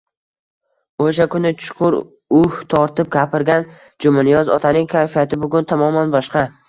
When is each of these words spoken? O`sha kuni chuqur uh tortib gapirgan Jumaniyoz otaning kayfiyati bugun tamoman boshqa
O`sha 1.03 1.27
kuni 1.33 1.51
chuqur 1.65 1.97
uh 2.39 2.57
tortib 2.75 3.11
gapirgan 3.17 3.67
Jumaniyoz 4.07 4.51
otaning 4.57 4.89
kayfiyati 4.95 5.41
bugun 5.45 5.69
tamoman 5.75 6.17
boshqa 6.17 6.49